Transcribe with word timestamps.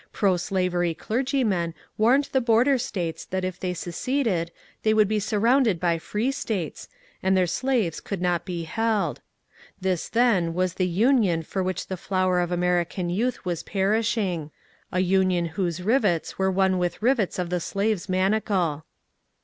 Proslavery 0.11 0.95
clergymen 0.95 1.75
warned 1.95 2.29
the 2.31 2.41
border 2.41 2.79
States 2.79 3.23
that 3.25 3.45
if 3.45 3.59
they 3.59 3.71
seceded 3.75 4.51
they 4.81 4.95
would 4.95 5.07
be 5.07 5.19
surrounded 5.19 5.79
by 5.79 5.99
free 5.99 6.31
States, 6.31 6.89
and 7.21 7.37
their 7.37 7.45
slaves 7.45 7.99
could 7.99 8.19
not 8.19 8.43
be' 8.43 8.63
held. 8.63 9.21
This 9.79 10.09
then 10.09 10.55
was 10.55 10.73
the 10.73 10.87
Union 10.87 11.43
for 11.43 11.61
which 11.61 11.85
the 11.85 11.97
flower 11.97 12.39
of 12.39 12.51
American 12.51 13.11
youth 13.11 13.45
was 13.45 13.61
perishing— 13.61 14.49
a 14.91 15.01
Union 15.01 15.45
whose 15.45 15.83
rivets 15.83 16.35
were 16.39 16.49
one 16.49 16.79
with 16.79 17.03
rivets 17.03 17.37
of 17.37 17.51
the 17.51 17.59
slave's 17.59 18.09
manacle. 18.09 18.85